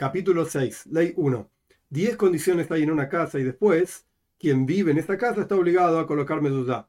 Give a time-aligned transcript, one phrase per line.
[0.00, 1.50] Capítulo 6, Ley 1.
[1.90, 4.06] Diez condiciones hay en una casa y después,
[4.38, 6.88] quien vive en esta casa está obligado a colocar mezuzá.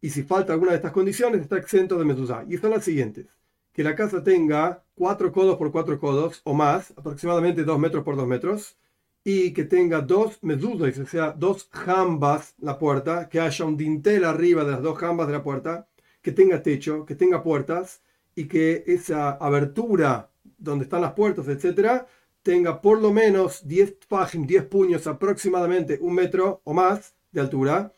[0.00, 2.46] Y si falta alguna de estas condiciones, está exento de mezuzá.
[2.48, 3.26] Y son las siguientes.
[3.74, 8.16] Que la casa tenga 4 codos por 4 codos o más, aproximadamente 2 metros por
[8.16, 8.78] 2 metros,
[9.22, 14.24] y que tenga dos mezuzas, o sea, dos jambas la puerta, que haya un dintel
[14.24, 15.88] arriba de las dos jambas de la puerta,
[16.22, 18.00] que tenga techo, que tenga puertas,
[18.34, 22.06] y que esa abertura donde están las puertas, etcétera,
[22.42, 23.98] tenga por lo menos 10
[24.46, 27.92] 10 puños aproximadamente un metro o más de altura,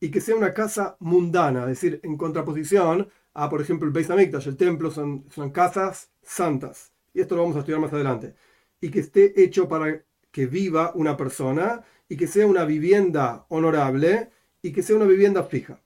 [0.00, 4.08] y que sea una casa mundana, es decir, en contraposición a, por ejemplo, el Beis
[4.10, 6.92] el templo, son, son casas santas.
[7.14, 8.34] Y esto lo vamos a estudiar más adelante.
[8.80, 10.02] Y que esté hecho para
[10.32, 14.30] que viva una persona y que sea una vivienda honorable
[14.62, 15.80] y que sea una vivienda fija.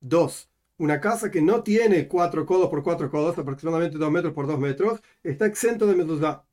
[0.00, 0.48] Dos,
[0.78, 4.58] una casa que no tiene cuatro codos por cuatro codos, aproximadamente dos metros por dos
[4.58, 6.45] metros, está exento de medusá.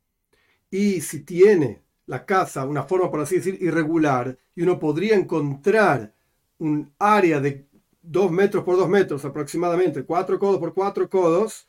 [0.74, 6.16] Y si tiene la casa una forma, por así decir, irregular, y uno podría encontrar
[6.58, 7.68] un área de
[8.02, 11.68] dos metros por dos metros, aproximadamente cuatro codos por cuatro codos,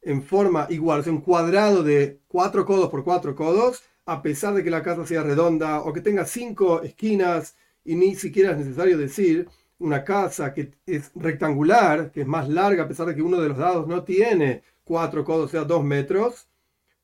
[0.00, 4.64] en forma igual, es un cuadrado de cuatro codos por cuatro codos, a pesar de
[4.64, 8.96] que la casa sea redonda o que tenga cinco esquinas y ni siquiera es necesario
[8.96, 9.46] decir
[9.78, 13.50] una casa que es rectangular, que es más larga, a pesar de que uno de
[13.50, 16.48] los lados no tiene cuatro codos, o sea, dos metros,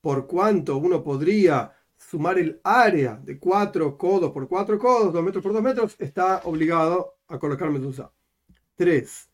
[0.05, 5.41] por cuanto uno podría sumar el área de cuatro codos por cuatro codos, dos metros
[5.41, 8.11] por dos metros, está obligado a colocar medusa.
[8.75, 9.27] Tres,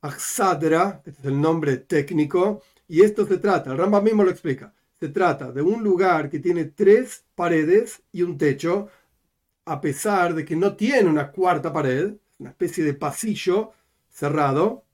[0.00, 4.72] Axadra, este es el nombre técnico, y esto se trata, el Rambam mismo lo explica,
[5.00, 8.86] se trata de un lugar que tiene tres paredes y un techo,
[9.64, 13.72] a pesar de que no tiene una cuarta pared, una especie de pasillo
[14.08, 14.84] cerrado,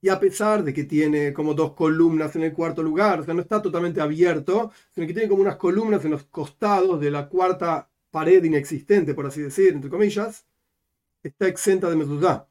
[0.00, 3.34] y a pesar de que tiene como dos columnas en el cuarto lugar, o sea,
[3.34, 7.28] no está totalmente abierto, sino que tiene como unas columnas en los costados de la
[7.28, 10.46] cuarta pared inexistente, por así decir, entre comillas,
[11.22, 12.48] está exenta de mezuzá,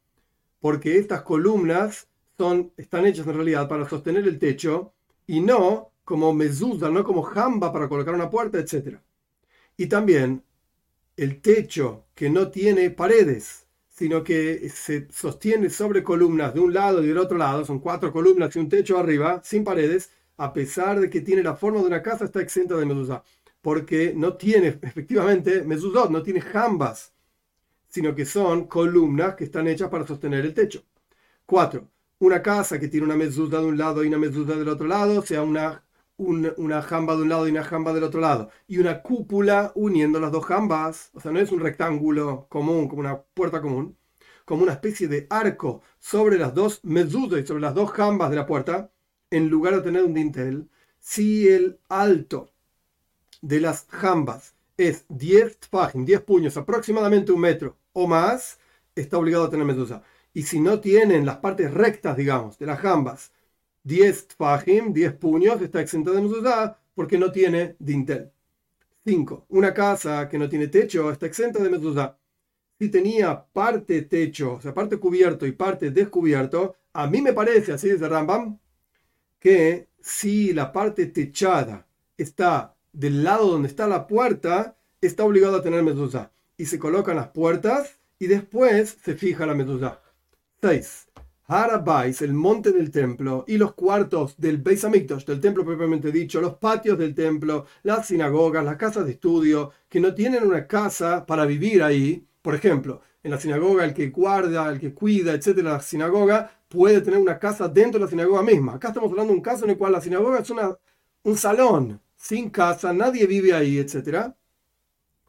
[0.59, 2.07] porque estas columnas
[2.37, 4.93] son, están hechas en realidad para sostener el techo
[5.25, 8.99] y no como mezuzá, no como jamba para colocar una puerta, etc.
[9.77, 10.43] Y también
[11.15, 13.66] el techo que no tiene paredes,
[13.97, 18.11] sino que se sostiene sobre columnas de un lado y del otro lado, son cuatro
[18.13, 21.87] columnas y un techo arriba, sin paredes, a pesar de que tiene la forma de
[21.87, 23.23] una casa, está exenta de mezuzá,
[23.59, 27.11] porque no tiene efectivamente mezuzot, no tiene jambas,
[27.89, 30.83] sino que son columnas que están hechas para sostener el techo.
[31.47, 34.85] Cuatro, una casa que tiene una mezuzá de un lado y una mezuzá del otro
[34.87, 35.83] lado, sea una
[36.17, 40.19] una jamba de un lado y una jamba del otro lado, y una cúpula uniendo
[40.19, 43.97] las dos jambas, o sea, no es un rectángulo común, como una puerta común,
[44.45, 48.45] como una especie de arco sobre las dos y sobre las dos jambas de la
[48.47, 48.91] puerta,
[49.29, 50.69] en lugar de tener un dintel,
[50.99, 52.51] si el alto
[53.41, 55.59] de las jambas es 10
[55.93, 58.59] 10 puños, aproximadamente un metro o más,
[58.95, 60.03] está obligado a tener medusa.
[60.33, 63.31] Y si no tienen las partes rectas, digamos, de las jambas,
[63.87, 68.31] 10 tfajim, 10 puños, está exenta de mezuzá porque no tiene dintel.
[69.05, 69.45] 5.
[69.49, 72.17] Una casa que no tiene techo está exenta de mezuzá.
[72.77, 77.71] Si tenía parte techo, o sea, parte cubierto y parte descubierto, a mí me parece,
[77.71, 78.59] así desde Rambam,
[79.39, 81.87] que si la parte techada
[82.17, 86.33] está del lado donde está la puerta, está obligado a tener mezuzá.
[86.57, 90.01] Y se colocan las puertas y después se fija la mezuzá.
[90.61, 91.07] 6.
[91.49, 96.41] Harabais, el monte del templo, y los cuartos del Beis Hamikdash, del templo propiamente dicho,
[96.41, 101.25] los patios del templo, las sinagogas, las casas de estudio, que no tienen una casa
[101.25, 102.27] para vivir ahí.
[102.41, 106.99] Por ejemplo, en la sinagoga el que guarda, el que cuida, etcétera, la sinagoga puede
[106.99, 108.75] tener una casa dentro de la sinagoga misma.
[108.75, 110.77] Acá estamos hablando de un caso en el cual la sinagoga es una,
[111.23, 114.35] un salón sin casa, nadie vive ahí, etcétera.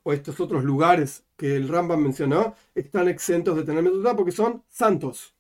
[0.03, 4.65] O estos otros lugares que el Rambam mencionó están exentos de tener medusá porque son
[4.69, 5.38] santos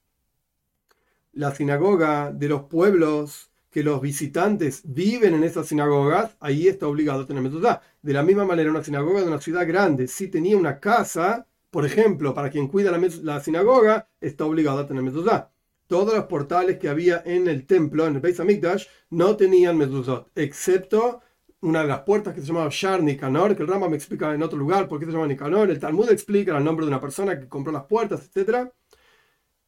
[1.32, 7.22] la sinagoga de los pueblos que los visitantes viven en esas sinagogas, ahí está obligado
[7.22, 7.82] a tener mezuzá.
[8.02, 11.84] De la misma manera, una sinagoga de una ciudad grande, si tenía una casa, por
[11.84, 15.52] ejemplo, para quien cuida la, sinagoga, está obligado a tener mezuzá.
[15.86, 20.30] Todos los portales que había en el templo, en el Beis Hamikdash, no tenían mezuzot,
[20.34, 21.20] excepto
[21.60, 24.42] una de las puertas que se llamaba Shar Nicanor, que el Rama me explica en
[24.42, 27.38] otro lugar por qué se llama Nicanor, el Talmud explica el nombre de una persona
[27.38, 28.72] que compró las puertas, etcétera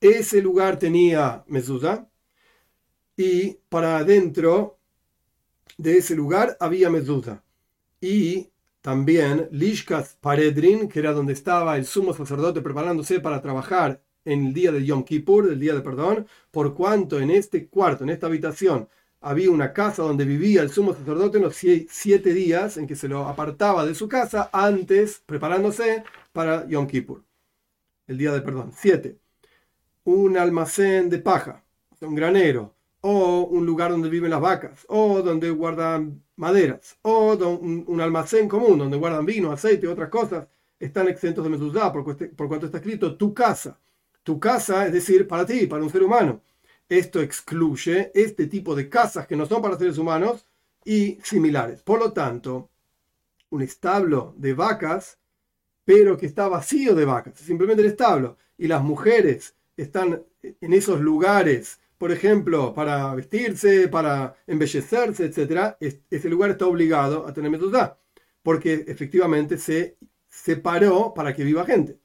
[0.01, 2.09] ese lugar tenía mezuzá
[3.17, 4.79] y para adentro
[5.77, 7.45] de ese lugar había mezuzá.
[8.01, 8.51] Y
[8.81, 14.55] también Lishkas Paredrin, que era donde estaba el sumo sacerdote preparándose para trabajar en el
[14.55, 18.27] día de Yom Kippur, el día de perdón, por cuanto en este cuarto, en esta
[18.27, 18.89] habitación,
[19.21, 23.09] había una casa donde vivía el sumo sacerdote en los siete días en que se
[23.09, 27.23] lo apartaba de su casa antes, preparándose para Yom Kippur,
[28.07, 28.73] el día de perdón.
[28.75, 29.20] Siete,
[30.05, 31.63] un almacén de paja,
[32.01, 38.01] un granero, o un lugar donde viven las vacas, o donde guardan maderas, o un,
[38.01, 40.47] almacén común donde guardan vino, aceite y otras cosas,
[40.79, 43.79] están exentos de mezuzá, por, por cuanto está escrito tu casa.
[44.23, 46.43] Tu casa, es decir, para ti, para un ser humano.
[46.89, 50.47] Esto excluye este tipo de casas que no son para seres humanos
[50.85, 51.83] y similares.
[51.83, 52.69] Por lo tanto,
[53.51, 55.19] un establo de vacas,
[55.85, 61.01] pero que está vacío de vacas, simplemente el establo, y las mujeres están en esos
[61.01, 65.77] lugares, por ejemplo, para vestirse, para embellecerse, etc.,
[66.11, 67.99] ese lugar está obligado a tener metodá,
[68.43, 69.97] porque efectivamente se
[70.29, 71.99] separó para que viva gente.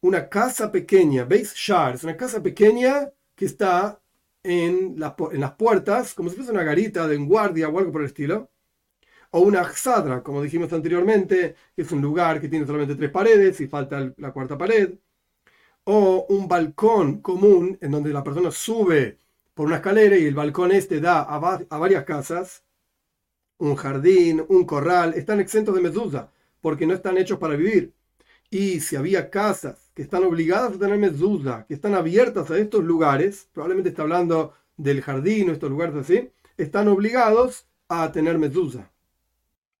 [0.00, 4.00] Una casa pequeña, base shar, es una casa pequeña que está
[4.42, 8.50] en, las puertas, como si fuese una garita de guardia o algo por el estilo,
[9.30, 13.60] o una xadra, como dijimos anteriormente, que es un lugar que tiene solamente tres paredes
[13.60, 14.94] y falta la cuarta pared,
[15.88, 19.18] o un balcón común en donde la persona sube
[19.54, 21.38] por una escalera y el balcón este da a,
[21.78, 22.64] varias casas,
[23.58, 26.30] un jardín, un corral, están exentos de medusa
[26.60, 27.94] porque no están hechos para vivir.
[28.50, 32.82] Y si había casas que están obligadas a tener mezuzá, que están abiertas a estos
[32.84, 38.90] lugares, probablemente está hablando del jardín o estos lugares así, están obligados a tener mezuzá.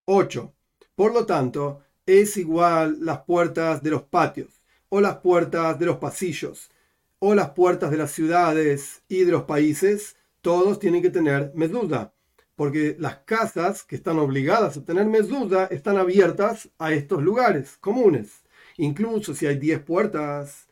[0.04, 0.52] 8.
[0.94, 4.55] Por lo tanto, es igual las puertas de los patios,
[4.96, 6.70] o las puertas de los pasillos,
[7.18, 12.14] o las puertas de las ciudades y de los países, todos tienen que tener mezuzá,
[12.54, 18.42] porque las casas que están obligadas a tener mezuzá están abiertas a estos lugares comunes.
[18.78, 20.66] Incluso si hay 10 puertas,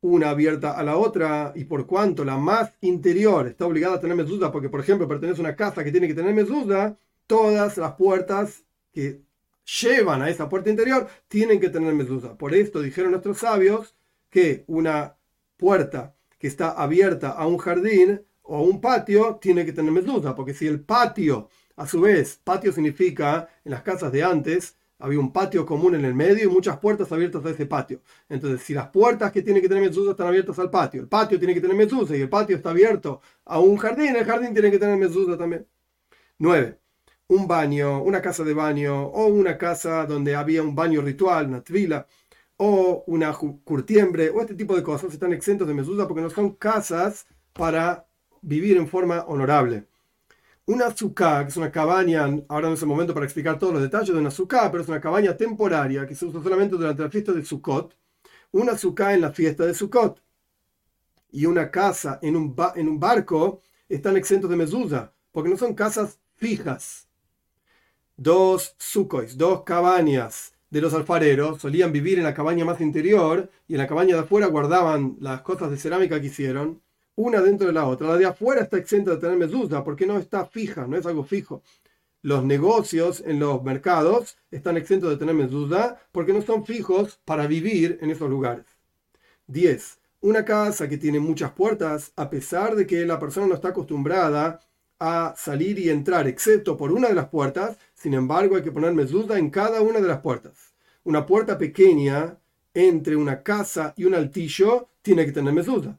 [0.00, 4.16] una abierta a la otra, y por cuanto la más interior está obligada a tener
[4.16, 6.96] mezuzá, porque por ejemplo pertenece a una casa que tiene que tener mezuzá,
[7.26, 8.62] todas las puertas
[8.92, 9.25] que
[9.66, 12.36] llevan a esa puerta interior tienen que tener mezuzá.
[12.36, 13.94] Por esto dijeron nuestros sabios
[14.30, 15.16] que una
[15.56, 20.34] puerta que está abierta a un jardín o a un patio tiene que tener mezuzá,
[20.34, 25.18] porque si el patio, a su vez, patio significa en las casas de antes, había
[25.18, 28.00] un patio común en el medio y muchas puertas abiertas a ese patio.
[28.28, 31.38] Entonces, si las puertas que tiene que tener mezuzá están abiertas al patio, el patio
[31.38, 34.70] tiene que tener mezuzá y el patio está abierto a un jardín, el jardín tiene
[34.70, 35.66] que tener mezuzá también.
[36.38, 36.78] 9.
[37.28, 41.62] Un baño, una casa de baño o una casa donde había un baño ritual, una
[41.62, 42.06] tvila,
[42.56, 46.52] o una curtiembre o este tipo de cosas están exentos de mezuzá porque no son
[46.54, 48.06] casas para
[48.42, 49.86] vivir en forma honorable.
[50.66, 53.82] Una azúcar, que es una cabaña, ahora no es el momento para explicar todos los
[53.82, 57.10] detalles de una azúcar, pero es una cabaña temporaria que se usa solamente durante la
[57.10, 57.96] fiesta de Sukkot.
[58.52, 60.20] Una azúcar en la fiesta de Sukkot.
[61.30, 65.74] Y una casa en un, en un barco están exentos de mezuzá, porque no son
[65.74, 67.05] casas fijas.
[68.18, 73.74] Dos sukois, dos cabañas de los alfareros solían vivir en la cabaña más interior y
[73.74, 76.80] en la cabaña de afuera guardaban las cosas de cerámica que hicieron
[77.14, 78.08] una dentro de la otra.
[78.08, 81.24] La de afuera está exenta de tener mezuzá porque no está fija, no es algo
[81.24, 81.62] fijo.
[82.22, 87.46] Los negocios en los mercados están exentos de tener mezuzá porque no son fijos para
[87.46, 88.64] vivir en esos lugares.
[89.48, 90.00] 10.
[90.22, 94.60] Una casa que tiene muchas puertas, a pesar de que la persona no está acostumbrada
[94.98, 98.92] a salir y entrar, excepto por una de las puertas, sin embargo hay que poner
[98.94, 100.74] mezuzá en cada una de las puertas.
[101.04, 102.38] Una puerta pequeña
[102.74, 105.96] entre una casa y un altillo tiene que tener mezuzá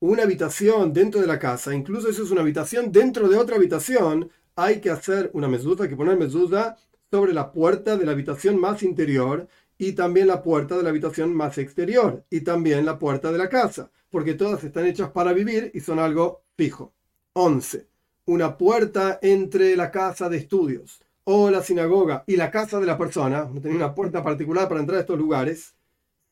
[0.00, 4.30] una habitación dentro de la casa, incluso eso es una habitación dentro de otra habitación,
[4.56, 6.78] hay que hacer una mesuda, hay que poner mesuda
[7.10, 9.46] sobre la puerta de la habitación más interior
[9.76, 13.50] y también la puerta de la habitación más exterior y también la puerta de la
[13.50, 16.94] casa, porque todas están hechas para vivir y son algo fijo.
[17.34, 17.89] 11.
[18.30, 22.96] Una puerta entre la casa de estudios o la sinagoga y la casa de la
[22.96, 25.74] persona, no tenía una puerta particular para entrar a estos lugares,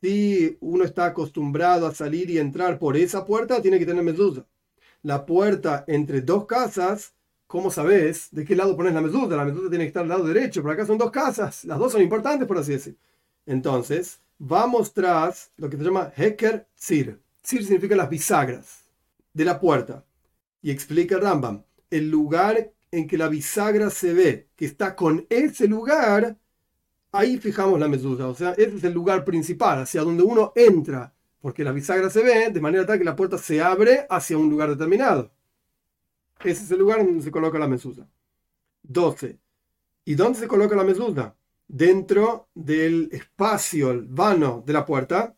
[0.00, 4.46] si uno está acostumbrado a salir y entrar por esa puerta, tiene que tener mezuzá.
[5.02, 7.14] La puerta entre dos casas,
[7.48, 9.34] ¿cómo sabes de qué lado pones la mezuzá?
[9.34, 11.90] La mezuzá tiene que estar al lado derecho, pero acá son dos casas, las dos
[11.90, 12.96] son importantes, por así decir.
[13.44, 17.18] Entonces, vamos tras lo que se llama Heker Tzir.
[17.42, 18.84] Tzir significa las bisagras
[19.34, 20.04] de la puerta.
[20.60, 25.68] Y explica Rambam, el lugar en que la bisagra se ve, que está con ese
[25.68, 26.38] lugar,
[27.12, 31.14] ahí fijamos la mezuzá, o sea, ese es el lugar principal, hacia donde uno entra,
[31.40, 34.50] porque la bisagra se ve de manera tal que la puerta se abre hacia un
[34.50, 35.30] lugar determinado.
[36.40, 38.08] Ese es el lugar donde se coloca la mezuzá.
[38.82, 39.38] 12.
[40.04, 41.36] ¿Y dónde se coloca la mezuzá?
[41.66, 45.36] Dentro del espacio, el vano de la puerta,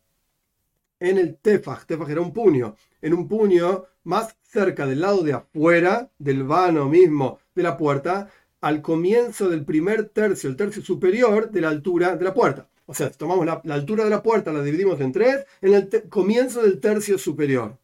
[1.01, 1.87] en el tefaj.
[1.87, 2.77] Tefaj era un puño.
[3.03, 8.31] En un puño más cerca del lado de afuera, del vano mismo de la puerta,
[8.61, 12.69] al comienzo del primer tercio, el tercio superior de la altura de la puerta.
[12.87, 16.63] O sea, tomamos la, altura de la puerta, la dividimos en tres, en el comienzo
[16.63, 17.79] del tercio superior.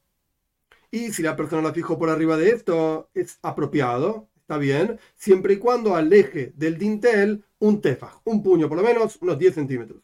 [0.90, 5.54] Y si la persona la fijó por arriba de esto, es apropiado, está bien, siempre
[5.54, 10.02] y cuando aleje del dintel un tefaj, un puño, por lo menos unos 10 centímetros.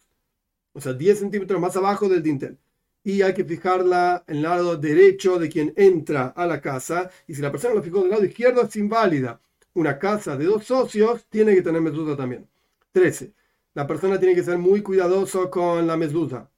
[0.73, 2.59] O sea, 10 centímetros más abajo del dintel.
[3.04, 7.11] Y hay que fijarla en el lado derecho de quien entra a la casa.
[7.26, 9.40] Y si la persona la fijó del lado izquierdo, es inválida.
[9.75, 12.47] Una casa de dos socios tiene que tener mezuzá también.
[12.92, 13.32] 13.
[13.75, 16.50] La persona tiene que ser muy cuidadoso con la mezuzá.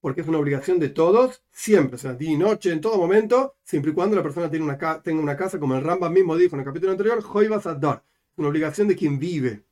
[0.00, 3.54] Porque es una obligación de todos, siempre, o sea, día y noche, en todo momento,
[3.62, 4.64] siempre y cuando la persona tenga
[5.22, 8.02] una casa, como el Rambam mismo dijo en el capítulo anterior, Joibas Adar.
[8.36, 9.62] Una obligación de quien vive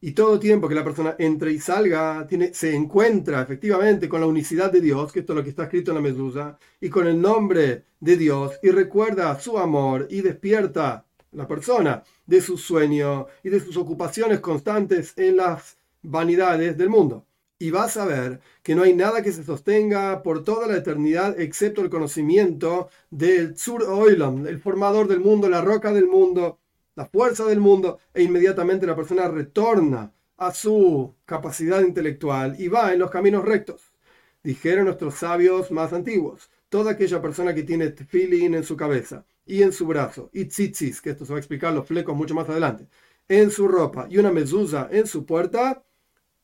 [0.00, 4.72] y todo tiempo que la persona entre y salga, se encuentra efectivamente con la unicidad
[4.72, 7.20] de Dios, que esto es lo que está escrito en la medusa, y con el
[7.20, 13.50] nombre de Dios, y recuerda su amor y despierta la persona de su sueño y
[13.50, 17.26] de sus ocupaciones constantes en las vanidades del mundo.
[17.58, 21.38] Y vas a ver que no hay nada que se sostenga por toda la eternidad
[21.38, 26.58] excepto el conocimiento del Zur Oilam, el formador del mundo, la roca del mundo,
[27.00, 32.92] la fuerza del mundo e inmediatamente la persona retorna a su capacidad intelectual y va
[32.92, 33.94] en los caminos rectos.
[34.42, 39.62] Dijeron nuestros sabios más antiguos, toda aquella persona que tiene feeling en su cabeza y
[39.62, 42.50] en su brazo, y tzitzis, que esto se va a explicar los flecos mucho más
[42.50, 42.86] adelante,
[43.28, 45.82] en su ropa y una mezuzá en su puerta,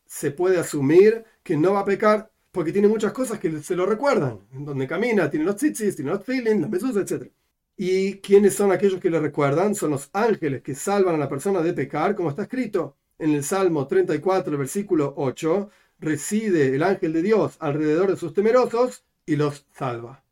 [0.07, 3.85] se puede asumir que no va a pecar porque tiene muchas cosas que se lo
[3.85, 4.39] recuerdan.
[4.55, 7.31] En donde camina, tiene los tzitzis, tiene los feeling, las mezuzas, etc.
[7.77, 9.75] ¿Y quiénes son aquellos que le recuerdan?
[9.75, 13.45] Son los ángeles que salvan a la persona de pecar, como está escrito en el
[13.45, 15.71] Salmo 34, versículo 8.
[15.99, 20.26] Reside el ángel de Dios alrededor de sus temerosos y los salva.